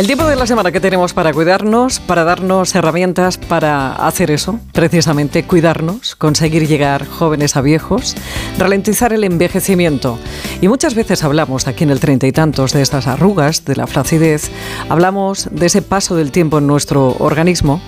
El 0.00 0.06
tiempo 0.06 0.24
de 0.24 0.34
la 0.34 0.46
semana 0.46 0.72
que 0.72 0.80
tenemos 0.80 1.12
para 1.12 1.30
cuidarnos, 1.30 2.00
para 2.00 2.24
darnos 2.24 2.74
herramientas 2.74 3.36
para 3.36 3.92
hacer 3.96 4.30
eso, 4.30 4.58
precisamente 4.72 5.42
cuidarnos, 5.44 6.16
conseguir 6.16 6.66
llegar 6.66 7.06
jóvenes 7.06 7.54
a 7.54 7.60
viejos, 7.60 8.16
ralentizar 8.56 9.12
el 9.12 9.24
envejecimiento. 9.24 10.18
Y 10.62 10.68
muchas 10.68 10.94
veces 10.94 11.22
hablamos 11.22 11.68
aquí 11.68 11.84
en 11.84 11.90
el 11.90 12.00
treinta 12.00 12.26
y 12.26 12.32
tantos 12.32 12.72
de 12.72 12.80
estas 12.80 13.06
arrugas, 13.08 13.66
de 13.66 13.76
la 13.76 13.86
flacidez, 13.86 14.50
hablamos 14.88 15.50
de 15.52 15.66
ese 15.66 15.82
paso 15.82 16.16
del 16.16 16.32
tiempo 16.32 16.56
en 16.56 16.66
nuestro 16.66 17.16
organismo, 17.18 17.82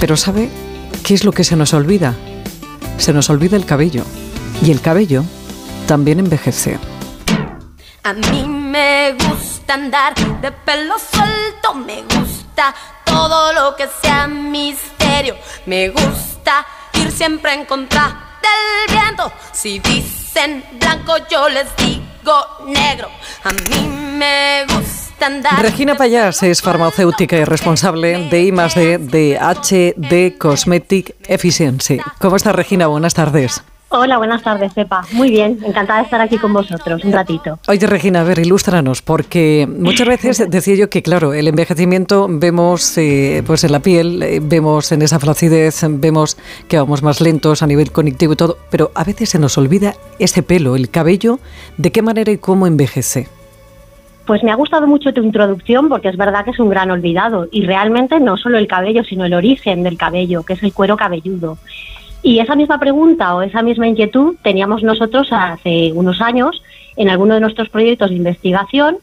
pero 0.00 0.16
¿sabe 0.16 0.48
qué 1.04 1.14
es 1.14 1.22
lo 1.22 1.30
que 1.30 1.44
se 1.44 1.54
nos 1.54 1.72
olvida? 1.72 2.16
Se 2.96 3.12
nos 3.12 3.30
olvida 3.30 3.56
el 3.56 3.64
cabello. 3.64 4.02
Y 4.60 4.72
el 4.72 4.80
cabello 4.80 5.22
también 5.86 6.18
envejece. 6.18 6.78
Me 8.70 9.12
gusta 9.12 9.74
andar 9.74 10.14
de 10.14 10.52
pelo 10.52 10.96
suelto, 10.98 11.74
me 11.74 12.02
gusta 12.02 12.74
todo 13.04 13.52
lo 13.52 13.74
que 13.76 13.88
sea 14.02 14.26
misterio, 14.26 15.36
me 15.66 15.88
gusta 15.88 16.66
ir 16.94 17.10
siempre 17.10 17.54
en 17.54 17.64
contra 17.64 18.38
del 18.42 18.96
viento. 18.96 19.32
Si 19.52 19.78
dicen 19.78 20.64
blanco, 20.78 21.16
yo 21.30 21.48
les 21.48 21.74
digo 21.76 22.34
negro. 22.66 23.08
A 23.44 23.52
mí 23.52 23.88
me 23.88 24.66
gusta 24.66 25.26
andar. 25.26 25.62
Regina 25.62 25.96
Payas 25.96 26.42
es 26.42 26.60
farmacéutica 26.60 27.36
y 27.36 27.44
responsable 27.44 28.28
de 28.28 28.42
I 28.42 28.50
D 28.50 28.98
de 28.98 29.38
HD 29.38 30.38
Cosmetic 30.38 31.16
Efficiency. 31.26 32.00
¿Cómo 32.18 32.36
está 32.36 32.52
Regina? 32.52 32.86
Buenas 32.86 33.14
tardes. 33.14 33.62
Hola, 33.90 34.18
buenas 34.18 34.42
tardes, 34.42 34.74
Pepa. 34.74 35.06
Muy 35.12 35.30
bien, 35.30 35.58
encantada 35.64 36.00
de 36.00 36.04
estar 36.04 36.20
aquí 36.20 36.36
con 36.36 36.52
vosotros 36.52 37.02
un 37.04 37.12
ratito. 37.12 37.58
Oye, 37.68 37.86
Regina, 37.86 38.20
a 38.20 38.24
ver, 38.24 38.38
ilústranos, 38.38 39.00
porque 39.00 39.66
muchas 39.66 40.06
veces 40.06 40.44
decía 40.50 40.74
yo 40.74 40.90
que, 40.90 41.02
claro, 41.02 41.32
el 41.32 41.48
envejecimiento 41.48 42.26
vemos 42.28 42.98
eh, 42.98 43.42
pues 43.46 43.64
en 43.64 43.72
la 43.72 43.80
piel, 43.80 44.22
eh, 44.22 44.40
vemos 44.42 44.92
en 44.92 45.00
esa 45.00 45.18
flacidez, 45.18 45.86
vemos 45.88 46.36
que 46.68 46.76
vamos 46.76 47.02
más 47.02 47.22
lentos 47.22 47.62
a 47.62 47.66
nivel 47.66 47.90
cognitivo 47.90 48.34
y 48.34 48.36
todo, 48.36 48.58
pero 48.70 48.90
a 48.94 49.04
veces 49.04 49.30
se 49.30 49.38
nos 49.38 49.56
olvida 49.56 49.94
ese 50.18 50.42
pelo, 50.42 50.76
el 50.76 50.90
cabello, 50.90 51.40
de 51.78 51.90
qué 51.90 52.02
manera 52.02 52.30
y 52.30 52.36
cómo 52.36 52.66
envejece. 52.66 53.28
Pues 54.26 54.44
me 54.44 54.50
ha 54.50 54.56
gustado 54.56 54.86
mucho 54.86 55.14
tu 55.14 55.22
introducción 55.22 55.88
porque 55.88 56.10
es 56.10 56.18
verdad 56.18 56.44
que 56.44 56.50
es 56.50 56.58
un 56.58 56.68
gran 56.68 56.90
olvidado 56.90 57.48
y 57.50 57.64
realmente 57.64 58.20
no 58.20 58.36
solo 58.36 58.58
el 58.58 58.66
cabello, 58.66 59.02
sino 59.02 59.24
el 59.24 59.32
origen 59.32 59.82
del 59.82 59.96
cabello, 59.96 60.42
que 60.42 60.52
es 60.52 60.62
el 60.62 60.74
cuero 60.74 60.98
cabelludo. 60.98 61.56
Y 62.22 62.40
esa 62.40 62.56
misma 62.56 62.78
pregunta 62.78 63.34
o 63.34 63.42
esa 63.42 63.62
misma 63.62 63.86
inquietud 63.86 64.36
teníamos 64.42 64.82
nosotros 64.82 65.28
hace 65.30 65.92
unos 65.92 66.20
años 66.20 66.62
en 66.96 67.08
alguno 67.08 67.34
de 67.34 67.40
nuestros 67.40 67.68
proyectos 67.68 68.10
de 68.10 68.16
investigación 68.16 68.98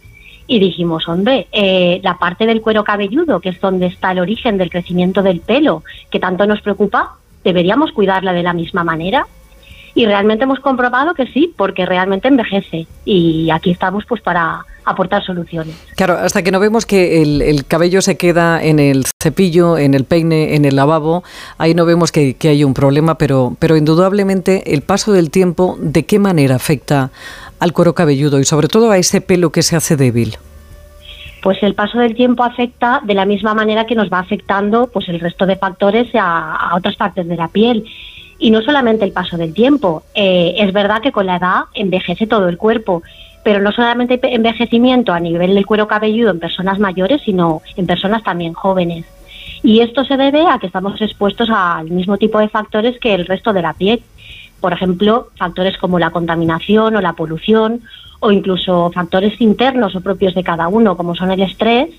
y 0.48 0.60
dijimos, 0.60 1.08
hombre, 1.08 1.48
eh, 1.52 2.00
la 2.04 2.18
parte 2.18 2.46
del 2.46 2.62
cuero 2.62 2.84
cabelludo, 2.84 3.40
que 3.40 3.50
es 3.50 3.60
donde 3.60 3.88
está 3.88 4.12
el 4.12 4.20
origen 4.20 4.58
del 4.58 4.70
crecimiento 4.70 5.24
del 5.24 5.40
pelo, 5.40 5.84
que 6.12 6.20
tanto 6.20 6.46
nos 6.46 6.62
preocupa, 6.62 7.16
¿deberíamos 7.44 7.92
cuidarla 7.92 8.34
de 8.34 8.44
la 8.44 8.54
misma 8.54 8.84
manera? 8.84 9.26
Y 9.96 10.06
realmente 10.06 10.44
hemos 10.44 10.60
comprobado 10.60 11.14
que 11.14 11.26
sí, 11.28 11.54
porque 11.56 11.86
realmente 11.86 12.28
envejece. 12.28 12.86
Y 13.06 13.50
aquí 13.50 13.72
estamos 13.72 14.06
pues 14.06 14.22
para 14.22 14.66
aportar 14.86 15.24
soluciones. 15.26 15.76
Claro, 15.96 16.14
hasta 16.14 16.44
que 16.44 16.52
no 16.52 16.60
vemos 16.60 16.86
que 16.86 17.22
el, 17.22 17.66
cabello 17.66 18.02
se 18.02 18.18
queda 18.18 18.64
en 18.64 18.80
el 18.80 19.06
cepillo, 19.22 19.78
en 19.78 19.94
el 19.94 20.06
peine, 20.06 20.56
en 20.56 20.66
el 20.66 20.76
lavabo, 20.76 21.24
ahí 21.58 21.74
no 21.74 21.86
vemos 21.86 22.12
que, 22.12 22.36
hay 22.44 22.64
un 22.64 22.74
problema, 22.74 23.18
pero, 23.18 23.56
pero 23.60 23.76
indudablemente 23.76 24.74
el 24.74 24.82
paso 24.82 25.12
del 25.12 25.32
tiempo, 25.32 25.78
¿de 25.80 26.06
qué 26.06 26.20
manera 26.20 26.56
afecta 26.56 27.12
al 27.60 27.74
cuero 27.74 27.96
cabelludo 27.96 28.40
y 28.40 28.46
sobre 28.46 28.68
todo 28.68 28.92
a 28.92 28.98
ese 28.98 29.22
pelo 29.22 29.52
que 29.52 29.64
se 29.64 29.76
hace 29.76 29.96
débil? 29.96 30.38
pues 31.42 31.62
el 31.62 31.76
paso 31.76 32.00
del 32.00 32.16
tiempo 32.16 32.44
afecta 32.44 33.02
de 33.04 33.14
la 33.14 33.24
misma 33.24 33.54
manera 33.54 33.86
que 33.86 33.94
nos 33.94 34.12
va 34.12 34.18
afectando 34.18 34.88
pues 34.88 35.08
el 35.10 35.20
resto 35.20 35.46
de 35.46 35.56
factores 35.56 36.08
a, 36.16 36.56
a 36.56 36.76
otras 36.76 36.96
partes 36.96 37.28
de 37.28 37.36
la 37.36 37.50
piel. 37.50 37.86
Y 38.40 38.52
no 38.52 38.62
solamente 38.62 39.06
el 39.06 39.12
paso 39.12 39.38
del 39.38 39.54
tiempo, 39.54 40.04
eh, 40.14 40.56
es 40.58 40.74
verdad 40.74 41.02
que 41.02 41.12
con 41.12 41.26
la 41.26 41.38
edad 41.38 41.60
envejece 41.74 42.28
todo 42.28 42.50
el 42.50 42.58
cuerpo, 42.58 43.02
pero 43.46 43.62
no 43.62 43.72
solamente 43.72 44.20
envejecimiento 44.24 45.14
a 45.14 45.20
nivel 45.20 45.54
del 45.54 45.68
cuero 45.68 45.88
cabelludo 45.88 46.32
en 46.32 46.40
personas 46.40 46.80
mayores, 46.80 47.22
sino 47.24 47.62
en 47.78 47.86
personas 47.86 48.24
también 48.24 48.54
jóvenes. 48.54 49.06
Y 49.62 49.82
esto 49.82 50.04
se 50.04 50.18
debe 50.18 50.48
a 50.48 50.58
que 50.58 50.66
estamos 50.66 51.00
expuestos 51.00 51.52
al 51.52 51.92
mismo 51.92 52.18
tipo 52.18 52.40
de 52.40 52.50
factores 52.50 53.00
que 53.00 53.14
el 53.14 53.28
resto 53.28 53.54
de 53.54 53.62
la 53.62 53.74
piel. 53.74 54.02
Por 54.60 54.74
ejemplo, 54.74 55.28
factores 55.38 55.78
como 55.78 56.00
la 56.00 56.10
contaminación 56.10 56.96
o 56.96 57.02
la 57.02 57.14
polución, 57.14 57.82
o 58.20 58.32
incluso 58.32 58.90
factores 58.92 59.40
internos 59.40 59.96
o 59.96 60.02
propios 60.02 60.34
de 60.34 60.44
cada 60.44 60.68
uno, 60.68 60.98
como 60.98 61.14
son 61.14 61.30
el 61.30 61.44
estrés, 61.44 61.92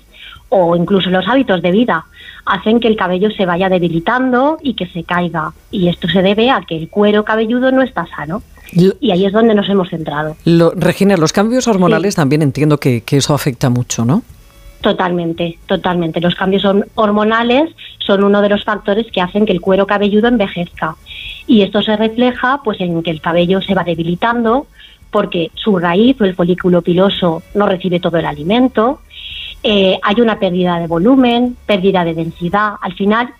o 0.49 0.75
incluso 0.75 1.09
los 1.09 1.29
hábitos 1.29 1.61
de 1.61 1.71
vida 1.71 2.07
hacen 2.45 2.81
que 2.81 2.89
el 2.89 2.97
cabello 2.97 3.31
se 3.31 3.45
vaya 3.45 3.69
debilitando 3.69 4.57
y 4.61 4.73
que 4.73 4.87
se 4.87 5.05
caiga. 5.05 5.53
Y 5.71 5.87
esto 5.87 6.09
se 6.09 6.21
debe 6.21 6.51
a 6.51 6.59
que 6.67 6.75
el 6.75 6.89
cuero 6.89 7.23
cabelludo 7.23 7.71
no 7.71 7.83
está 7.83 8.05
sano. 8.05 8.43
Y 8.71 9.11
ahí 9.11 9.25
es 9.25 9.33
donde 9.33 9.55
nos 9.55 9.69
hemos 9.69 9.89
centrado. 9.89 10.35
Regina, 10.75 11.17
los 11.17 11.33
cambios 11.33 11.67
hormonales 11.67 12.15
también 12.15 12.41
entiendo 12.41 12.79
que, 12.79 13.03
eso 13.09 13.33
afecta 13.33 13.69
mucho, 13.69 14.05
¿no? 14.05 14.23
Totalmente, 14.81 15.57
totalmente. 15.65 16.21
Los 16.21 16.35
cambios 16.35 16.63
hormonales 16.95 17.71
son 17.99 18.23
uno 18.23 18.41
de 18.41 18.49
los 18.49 18.63
factores 18.63 19.07
que 19.11 19.21
hacen 19.21 19.45
que 19.45 19.53
el 19.53 19.61
cuero 19.61 19.87
cabelludo 19.87 20.27
envejezca. 20.27 20.95
Y 21.47 21.61
esto 21.61 21.81
se 21.81 21.95
refleja 21.95 22.61
pues 22.63 22.79
en 22.81 23.01
que 23.01 23.11
el 23.11 23.21
cabello 23.21 23.61
se 23.61 23.73
va 23.73 23.83
debilitando 23.83 24.67
porque 25.09 25.51
su 25.55 25.79
raíz 25.79 26.19
o 26.19 26.25
el 26.25 26.35
folículo 26.35 26.81
piloso 26.81 27.41
no 27.55 27.65
recibe 27.65 27.99
todo 27.99 28.17
el 28.17 28.25
alimento, 28.25 28.99
eh, 29.63 29.99
hay 30.01 30.21
una 30.21 30.39
pérdida 30.39 30.79
de 30.79 30.87
volumen, 30.87 31.57
pérdida 31.65 32.03
de 32.03 32.13
densidad. 32.13 32.73
Al 32.81 32.93
final, 32.93 33.33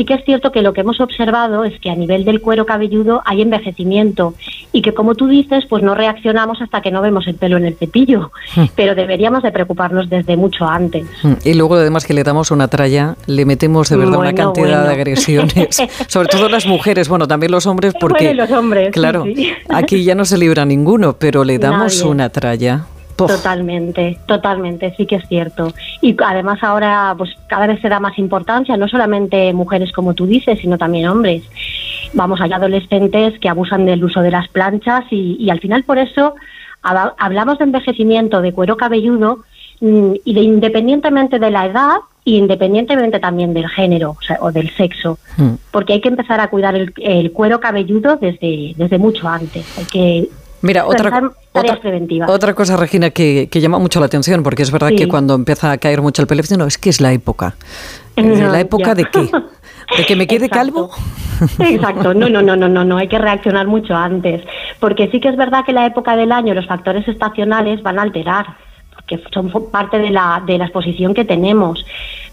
sí 0.00 0.06
que 0.06 0.14
es 0.14 0.24
cierto 0.24 0.50
que 0.50 0.62
lo 0.62 0.72
que 0.72 0.80
hemos 0.80 0.98
observado 0.98 1.62
es 1.62 1.78
que 1.78 1.90
a 1.90 1.94
nivel 1.94 2.24
del 2.24 2.40
cuero 2.40 2.64
cabelludo 2.64 3.20
hay 3.26 3.42
envejecimiento 3.42 4.32
y 4.72 4.80
que, 4.80 4.94
como 4.94 5.14
tú 5.14 5.26
dices, 5.26 5.66
pues 5.68 5.82
no 5.82 5.94
reaccionamos 5.94 6.62
hasta 6.62 6.80
que 6.80 6.90
no 6.90 7.02
vemos 7.02 7.26
el 7.26 7.34
pelo 7.34 7.58
en 7.58 7.66
el 7.66 7.76
cepillo, 7.76 8.32
hmm. 8.56 8.64
pero 8.74 8.94
deberíamos 8.94 9.42
de 9.42 9.52
preocuparnos 9.52 10.08
desde 10.08 10.38
mucho 10.38 10.66
antes. 10.66 11.04
Hmm. 11.22 11.34
Y 11.44 11.52
luego, 11.52 11.74
además, 11.74 12.06
que 12.06 12.14
le 12.14 12.24
damos 12.24 12.50
una 12.50 12.68
tralla, 12.68 13.16
le 13.26 13.44
metemos 13.44 13.90
de 13.90 13.98
verdad 13.98 14.20
una 14.20 14.32
cantidad 14.32 14.86
de 14.86 14.94
agresiones, 14.94 15.82
sobre 16.06 16.28
todo 16.28 16.48
las 16.48 16.64
mujeres, 16.64 17.10
bueno, 17.10 17.28
también 17.28 17.52
los 17.52 17.66
hombres, 17.66 17.92
porque, 18.00 18.32
los 18.32 18.50
hombres, 18.52 18.92
claro, 18.92 19.26
aquí 19.68 20.02
ya 20.02 20.14
no 20.14 20.24
se 20.24 20.38
libra 20.38 20.64
ninguno, 20.64 21.16
pero 21.18 21.44
le 21.44 21.58
damos 21.58 22.00
una 22.00 22.30
tralla. 22.30 22.86
Totalmente, 23.26 24.18
totalmente, 24.26 24.94
sí 24.96 25.06
que 25.06 25.16
es 25.16 25.28
cierto. 25.28 25.72
Y 26.00 26.16
además 26.24 26.58
ahora 26.62 27.14
pues 27.16 27.30
cada 27.46 27.66
vez 27.66 27.80
se 27.80 27.88
da 27.88 28.00
más 28.00 28.18
importancia, 28.18 28.76
no 28.76 28.88
solamente 28.88 29.52
mujeres 29.52 29.92
como 29.92 30.14
tú 30.14 30.26
dices, 30.26 30.58
sino 30.60 30.78
también 30.78 31.08
hombres. 31.08 31.42
Vamos, 32.12 32.40
hay 32.40 32.52
adolescentes 32.52 33.38
que 33.38 33.48
abusan 33.48 33.86
del 33.86 34.02
uso 34.04 34.20
de 34.20 34.30
las 34.30 34.48
planchas 34.48 35.04
y, 35.10 35.48
al 35.50 35.60
final 35.60 35.84
por 35.84 35.98
eso 35.98 36.34
hablamos 36.82 37.58
de 37.58 37.64
envejecimiento 37.64 38.40
de 38.40 38.52
cuero 38.52 38.76
cabelludo 38.76 39.40
mm, 39.80 40.12
y 40.24 40.34
de 40.34 40.40
independientemente 40.40 41.38
de 41.38 41.50
la 41.50 41.66
edad 41.66 41.96
e 42.24 42.32
independientemente 42.32 43.18
también 43.18 43.54
del 43.54 43.68
género 43.68 44.16
o, 44.40 44.52
del 44.52 44.70
sexo, 44.70 45.18
hmm. 45.38 45.54
porque 45.70 45.94
hay 45.94 46.00
que 46.00 46.08
empezar 46.08 46.38
a 46.40 46.48
cuidar 46.48 46.74
el, 46.74 46.92
el, 46.98 47.32
cuero 47.32 47.60
cabelludo 47.60 48.16
desde, 48.16 48.74
desde 48.76 48.98
mucho 48.98 49.26
antes. 49.26 49.66
Hay 49.78 49.84
que 49.86 50.28
Mira, 50.62 50.86
otra, 50.86 51.32
otra, 52.26 52.54
cosa, 52.54 52.76
Regina, 52.76 53.10
que, 53.10 53.48
llama 53.50 53.78
mucho 53.78 53.98
la 53.98 54.06
atención, 54.06 54.42
porque 54.42 54.62
es 54.62 54.70
verdad 54.70 54.90
que 54.96 55.08
cuando 55.08 55.34
empieza 55.34 55.72
a 55.72 55.78
caer 55.78 56.02
mucho 56.02 56.20
el 56.20 56.28
pelo, 56.28 56.42
no, 56.58 56.66
es 56.66 56.76
que 56.76 56.90
es 56.90 57.00
la 57.00 57.12
época. 57.12 57.54
¿La 58.16 58.60
época 58.60 58.94
de 58.94 59.04
qué? 59.06 59.30
¿De 59.96 60.04
que 60.06 60.16
me 60.16 60.26
quede 60.26 60.48
calvo? 60.48 60.90
Exacto, 61.58 62.12
no, 62.14 62.28
no, 62.28 62.42
no, 62.42 62.56
no, 62.56 62.68
no, 62.68 62.84
no, 62.84 62.96
hay 62.98 63.08
que 63.08 63.18
reaccionar 63.18 63.66
mucho 63.66 63.94
antes, 63.94 64.42
porque 64.78 65.08
sí 65.10 65.20
que 65.20 65.28
es 65.28 65.36
verdad 65.36 65.64
que 65.64 65.72
la 65.72 65.86
época 65.86 66.14
del 66.14 66.30
año, 66.30 66.54
los 66.54 66.66
factores 66.66 67.08
estacionales 67.08 67.82
van 67.82 67.98
a 67.98 68.02
alterar, 68.02 68.46
porque 68.94 69.20
son 69.32 69.50
parte 69.70 69.98
de 69.98 70.10
la, 70.10 70.42
de 70.46 70.58
la 70.58 70.66
exposición 70.66 71.14
que 71.14 71.24
tenemos, 71.24 71.84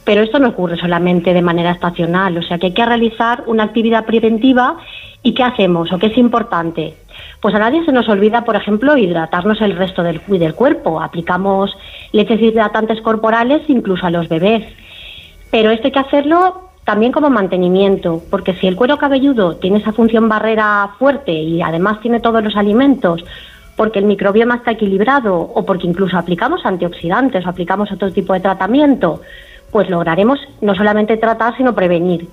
pero 0.03 0.21
esto 0.21 0.39
no 0.39 0.50
ocurre 0.50 0.77
solamente 0.77 1.33
de 1.33 1.41
manera 1.41 1.71
estacional, 1.71 2.38
o 2.38 2.41
sea 2.41 2.59
que 2.59 2.68
hay 2.68 2.73
que 2.73 2.85
realizar 2.85 3.44
una 3.47 3.63
actividad 3.63 4.06
preventiva 4.06 4.77
y 5.23 5.33
¿qué 5.33 5.43
hacemos 5.43 5.91
o 5.91 5.99
qué 5.99 6.07
es 6.07 6.17
importante? 6.17 6.95
Pues 7.41 7.53
a 7.55 7.59
nadie 7.59 7.83
se 7.85 7.91
nos 7.91 8.09
olvida, 8.09 8.45
por 8.45 8.55
ejemplo, 8.55 8.97
hidratarnos 8.97 9.61
el 9.61 9.75
resto 9.75 10.03
del, 10.03 10.21
del 10.27 10.55
cuerpo. 10.55 11.01
Aplicamos 11.01 11.75
leches 12.11 12.41
hidratantes 12.41 13.01
corporales 13.01 13.61
incluso 13.67 14.05
a 14.05 14.11
los 14.11 14.29
bebés. 14.29 14.65
Pero 15.51 15.71
esto 15.71 15.87
hay 15.87 15.91
que 15.91 15.99
hacerlo 15.99 16.69
también 16.83 17.11
como 17.11 17.29
mantenimiento, 17.29 18.21
porque 18.29 18.53
si 18.53 18.65
el 18.65 18.77
cuero 18.77 18.97
cabelludo 18.97 19.57
tiene 19.57 19.79
esa 19.79 19.91
función 19.91 20.29
barrera 20.29 20.91
fuerte 20.97 21.33
y 21.33 21.61
además 21.61 21.99
tiene 21.99 22.21
todos 22.21 22.41
los 22.41 22.55
alimentos, 22.55 23.25
porque 23.75 23.99
el 23.99 24.05
microbioma 24.05 24.55
está 24.55 24.71
equilibrado 24.71 25.37
o 25.37 25.65
porque 25.65 25.85
incluso 25.85 26.17
aplicamos 26.17 26.65
antioxidantes 26.65 27.45
o 27.45 27.49
aplicamos 27.49 27.91
otro 27.91 28.11
tipo 28.13 28.33
de 28.33 28.39
tratamiento, 28.39 29.21
pues 29.69 29.89
lograremos 29.89 30.39
no 30.61 30.75
solamente 30.75 31.17
tratar, 31.17 31.57
sino 31.57 31.75
prevenir. 31.75 32.27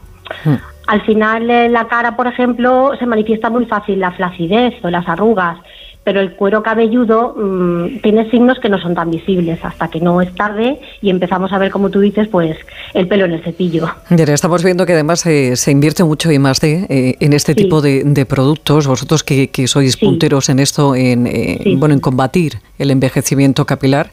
Hmm. 0.45 0.55
Al 0.87 1.03
final, 1.03 1.51
en 1.51 1.73
la 1.73 1.87
cara, 1.87 2.17
por 2.17 2.27
ejemplo, 2.27 2.93
se 2.99 3.07
manifiesta 3.07 3.51
muy 3.51 3.67
fácil 3.67 4.01
la 4.01 4.13
flacidez 4.13 4.75
o 4.83 4.91
las 4.91 5.09
arrugas, 5.09 5.59
pero 6.05 6.21
el 6.21 6.33
cuero 6.35 6.63
cabelludo 6.63 7.35
mm, 7.35 8.01
tiene 8.03 8.31
signos 8.31 8.59
que 8.61 8.69
no 8.69 8.79
son 8.79 8.95
tan 8.95 9.11
visibles 9.11 9.59
hasta 9.65 9.89
que 9.89 10.01
no 10.01 10.21
es 10.21 10.33
tarde 10.35 10.79
y 11.01 11.09
empezamos 11.09 11.53
a 11.53 11.59
ver, 11.59 11.71
como 11.71 11.91
tú 11.91 12.01
dices, 12.01 12.29
pues 12.29 12.57
el 12.93 13.09
pelo 13.09 13.25
en 13.25 13.33
el 13.33 13.43
cepillo. 13.43 13.89
estamos 14.11 14.63
viendo 14.63 14.85
que 14.85 14.93
además 14.93 15.25
eh, 15.27 15.57
se 15.57 15.71
invierte 15.71 16.05
mucho 16.05 16.31
y 16.31 16.39
más 16.39 16.61
de, 16.61 16.87
eh, 16.89 17.17
en 17.21 17.33
este 17.33 17.55
tipo 17.55 17.81
de, 17.81 18.27
productos. 18.29 18.87
Vosotros 18.87 19.25
que, 19.25 19.49
sois 19.67 19.97
punteros 19.97 20.49
en 20.49 20.59
esto, 20.59 20.95
en, 20.95 21.27
eh, 21.27 21.75
bueno, 21.79 21.95
en 21.95 22.01
combatir 22.01 22.59
el 22.79 22.91
envejecimiento 22.91 23.65
capilar, 23.67 24.11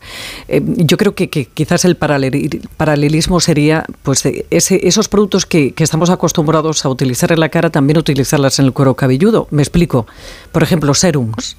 yo 0.47 0.97
creo 0.97 1.15
que, 1.15 1.29
quizás 1.29 1.85
el 1.85 1.95
paralelismo 1.95 3.39
sería 3.39 3.85
pues 4.03 4.25
esos 4.25 5.09
productos 5.09 5.45
que, 5.45 5.73
estamos 5.77 6.09
acostumbrados 6.09 6.85
a 6.85 6.89
utilizar 6.89 7.31
en 7.31 7.39
la 7.39 7.49
cara, 7.49 7.69
también 7.69 7.97
utilizarlas 7.97 8.59
en 8.59 8.65
el 8.65 8.73
cuero 8.73 8.95
cabelludo. 8.95 9.47
Me 9.51 9.61
explico. 9.61 10.05
Por 10.51 10.63
ejemplo, 10.63 10.93
serums. 10.93 11.57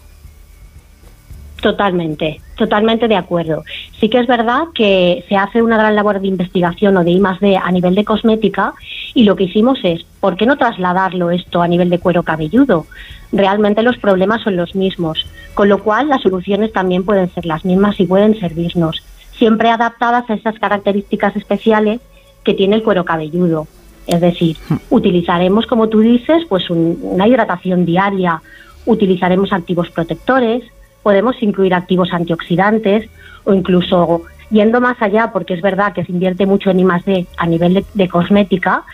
Totalmente, 1.61 2.41
totalmente 2.57 3.07
de 3.07 3.15
acuerdo. 3.15 3.63
Sí 4.01 4.09
que 4.09 4.19
es 4.19 4.27
verdad 4.27 4.65
que 4.75 5.25
se 5.29 5.37
hace 5.37 5.63
una 5.63 5.77
gran 5.77 5.95
labor 5.95 6.21
de 6.21 6.27
investigación 6.27 6.97
o 6.97 7.05
de 7.05 7.13
I 7.13 7.23
D 7.41 7.57
a 7.57 7.71
nivel 7.71 7.95
de 7.95 8.05
cosmética 8.05 8.75
y 9.15 9.25
lo 9.25 9.37
que 9.37 9.45
hicimos 9.45 9.79
es, 9.83 10.05
¿por 10.21 10.37
qué 10.37 10.47
no 10.47 10.57
trasladarlo 10.57 11.31
esto 11.31 11.63
a 11.63 11.69
nivel 11.69 11.91
de 11.91 11.99
cuero 11.99 12.23
cabelludo? 12.23 12.87
Realmente 13.31 13.83
los 13.83 13.99
problemas 13.99 14.43
son 14.43 14.57
los 14.57 14.75
mismos, 14.75 15.27
con 15.55 15.69
lo 15.69 15.83
cual 15.83 16.09
las 16.09 16.23
soluciones 16.23 16.73
también 16.73 17.05
pueden 17.05 17.31
ser 17.31 17.47
las 17.47 17.65
mismas 17.65 17.99
y 18.01 18.07
pueden 18.07 18.39
servirnos, 18.39 19.03
siempre 19.37 19.71
adaptadas 19.71 20.29
a 20.31 20.35
esas 20.35 20.59
características 20.59 21.37
especiales 21.37 22.01
que 22.45 22.55
tiene 22.55 22.77
el 22.77 22.83
cuero 22.83 23.05
cabelludo. 23.05 23.67
Es 24.07 24.21
decir, 24.21 24.57
hmm. 24.69 24.77
utilizaremos, 24.91 25.67
como 25.67 25.89
tú 25.89 26.01
dices, 26.01 26.45
pues 26.49 26.69
una 26.71 27.29
hidratación 27.29 27.85
diaria, 27.85 28.43
utilizaremos 28.87 29.53
activos 29.53 29.91
protectores, 29.91 30.63
podemos 31.03 31.41
incluir 31.43 31.75
activos 31.75 32.13
antioxidantes 32.13 33.09
o 33.45 33.53
incluso 33.53 34.23
yendo 34.53 34.81
más 34.81 35.01
allá, 35.01 35.33
porque 35.33 35.55
es 35.55 35.63
verdad 35.63 35.93
que 35.93 36.05
se 36.05 36.13
invierte 36.13 36.47
mucho 36.47 36.71
en 36.71 36.81
I+D 36.81 37.27
a 37.37 37.47
nivel 37.47 37.85
de, 37.93 38.09
cosmética, 38.09 38.85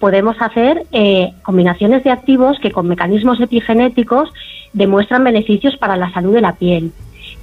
podemos 0.00 0.36
hacer 0.40 0.84
eh, 0.90 1.32
combinaciones 1.42 2.02
de 2.02 2.10
activos 2.10 2.58
que 2.58 2.72
con 2.72 2.88
mecanismos 2.88 3.40
epigenéticos 3.40 4.32
demuestran 4.72 5.22
beneficios 5.22 5.76
para 5.76 5.96
la 5.96 6.12
salud 6.12 6.34
de 6.34 6.40
la 6.40 6.54
piel. 6.54 6.92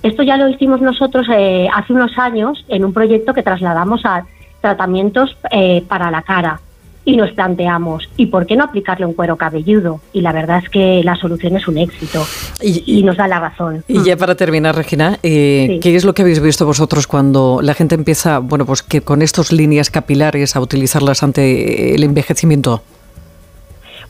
Esto 0.04 0.24
ya 0.24 0.36
lo 0.36 0.50
hicimos 0.50 0.82
nosotros 0.82 1.28
eh, 1.32 1.70
hace 1.74 1.94
unos 1.94 2.18
años 2.18 2.66
en 2.68 2.84
un 2.84 2.92
proyecto 2.92 3.34
que 3.34 3.44
trasladamos 3.44 4.06
a 4.06 4.26
tratamientos 4.60 5.38
eh, 5.52 5.84
para 5.88 6.12
la 6.12 6.22
cara 6.24 6.60
y 7.10 7.18
nos 7.18 7.32
planteamos, 7.32 8.08
¿y 8.18 8.28
por 8.28 8.46
qué 8.46 8.56
no 8.56 8.64
aplicarle 8.64 9.04
un 9.04 9.14
cuero 9.14 9.36
cabelludo? 9.36 10.00
Y 10.14 10.22
la 10.22 10.32
verdad 10.32 10.62
es 10.64 10.70
que 10.70 11.02
la 11.04 11.16
solución 11.16 11.56
es 11.56 11.68
un 11.68 11.80
éxito 11.80 12.24
y, 12.62 13.02
nos 13.02 13.18
da 13.18 13.28
la 13.28 13.40
razón. 13.40 13.84
Y 13.88 14.04
ya 14.04 14.16
para 14.16 14.36
terminar, 14.36 14.76
Regina, 14.76 15.18
eh, 15.24 15.80
¿qué 15.82 15.96
es 15.96 16.06
lo 16.06 16.14
que 16.14 16.22
habéis 16.22 16.40
visto 16.40 16.68
vosotros 16.68 17.08
cuando 17.08 17.62
la 17.64 17.74
gente 17.74 17.96
empieza, 17.96 18.38
bueno, 18.38 18.68
pues 18.68 18.84
que 18.84 19.02
con 19.02 19.24
estas 19.24 19.52
líneas 19.52 19.90
capilares 19.90 20.56
a 20.56 20.62
utilizarlas 20.62 21.24
ante 21.24 21.96
el 21.96 22.04
envejecimiento? 22.04 22.84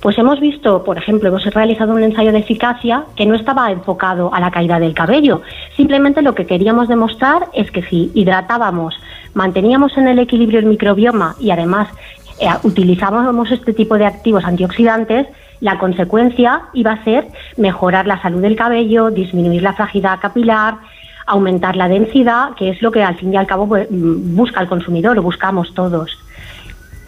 Pues 0.02 0.18
hemos 0.18 0.40
visto, 0.40 0.84
por 0.84 0.98
ejemplo, 0.98 1.28
hemos 1.28 1.46
realizado 1.46 1.94
un 1.94 2.04
ensayo 2.04 2.32
de 2.32 2.40
eficacia 2.40 3.04
que 3.18 3.26
no 3.26 3.36
estaba 3.36 3.70
enfocado 3.70 4.34
a 4.34 4.40
la 4.40 4.50
caída 4.50 4.80
del 4.80 4.94
cabello. 4.94 5.42
Simplemente 5.76 6.22
lo 6.22 6.36
que 6.36 6.46
queríamos 6.46 6.88
demostrar 6.88 7.48
es 7.54 7.70
que 7.72 7.84
si 7.84 8.10
hidratábamos, 8.14 8.96
manteníamos 9.34 9.98
en 9.98 10.08
el 10.08 10.20
equilibrio 10.20 10.60
el 10.60 10.66
microbioma 10.66 11.36
y 11.40 11.52
además 11.52 11.90
eh, 12.40 12.50
utilizábamos 12.64 13.52
este 13.52 13.74
tipo 13.74 13.98
de 13.98 14.06
activos 14.06 14.46
antioxidantes, 14.46 15.28
la 15.62 15.78
consecuencia 15.78 16.64
iba 16.74 16.94
a 16.94 17.04
ser 17.04 17.28
mejorar 17.58 18.08
la 18.08 18.22
salud 18.22 18.42
del 18.42 18.56
cabello, 18.56 19.12
disminuir 19.12 19.62
la 19.62 19.74
fragilidad 19.74 20.20
capilar, 20.20 20.76
aumentar 21.26 21.76
la 21.76 21.88
densidad, 21.88 22.56
que 22.56 22.70
es 22.70 22.82
lo 22.82 22.92
que 22.92 23.04
al 23.04 23.16
fin 23.16 23.34
y 23.34 23.38
al 23.38 23.48
cabo 23.48 23.68
pues, 23.68 23.88
mm, 23.90 24.36
busca 24.36 24.62
el 24.62 24.68
consumidor 24.68 25.18
o 25.20 25.22
buscamos 25.22 25.74
todos 25.74 26.18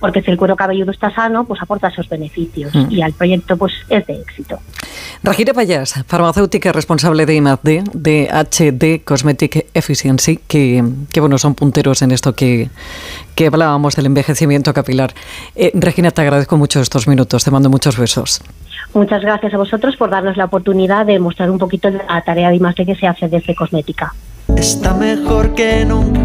porque 0.02 0.22
si 0.22 0.32
el 0.32 0.38
cuero 0.38 0.58
cabelludo 0.58 0.92
está 0.92 1.14
sano, 1.14 1.46
pues 1.46 1.62
aporta 1.62 1.88
esos 1.88 2.10
beneficios 2.10 2.74
mm. 2.74 2.88
y 2.90 3.02
al 3.04 3.14
proyecto 3.14 3.56
pues 3.56 3.72
es 3.88 4.06
de 4.08 4.16
éxito. 4.16 4.60
Rajira 5.24 5.54
Payas, 5.54 6.04
farmacéutica 6.08 6.74
responsable 6.74 7.26
de 7.26 7.36
IMAD, 7.36 7.60
de 7.94 8.28
HD 8.32 9.06
Cosmetic 9.06 9.68
Efficiency, 9.74 10.40
que, 10.48 10.84
bueno, 11.20 11.38
son 11.38 11.54
punteros 11.54 12.02
en 12.02 12.12
esto 12.12 12.34
que, 12.34 12.70
que 13.36 13.48
hablábamos 13.48 13.96
del 13.96 14.08
envejecimiento 14.08 14.74
capilar. 14.74 15.14
Eh, 15.56 15.72
Regina, 15.76 16.10
te 16.10 16.22
agradezco 16.22 16.58
mucho 16.58 16.82
estos 16.82 17.08
minutos, 17.08 17.44
te 17.44 17.52
mando 17.52 17.70
muchos 17.70 17.98
besos. 17.98 18.42
Muchas 18.96 19.22
gracias 19.22 19.54
a 19.54 19.58
vosotros 19.58 19.96
por 19.96 20.10
darnos 20.10 20.36
la 20.36 20.46
oportunidad 20.46 21.06
de 21.06 21.20
mostrar 21.20 21.52
un 21.52 21.60
poquito 21.60 21.90
la 21.92 22.22
tarea 22.24 22.50
de 22.50 22.56
IMAD 22.56 22.74
que 22.74 22.96
se 22.96 23.08
hace 23.08 23.30
desde 23.30 23.54
Cosmética. 23.54 24.14
Está 24.58 24.96
mejor 24.96 25.54
que 25.54 25.86
nunca, 25.86 26.20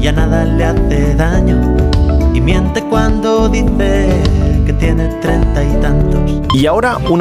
ya 0.00 0.12
nada 0.12 0.44
le 0.44 0.64
hace 0.64 1.14
daño 1.16 2.01
y 2.34 2.40
miente 2.40 2.82
cuando 2.84 3.48
dice 3.48 4.08
que 4.66 4.72
tiene 4.74 5.08
treinta 5.20 5.62
y 5.62 5.80
tantos. 5.80 6.20
Y 6.54 6.66
ahora 6.66 6.98
una 7.10 7.20